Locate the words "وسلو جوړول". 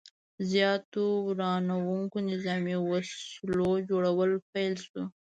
2.89-4.31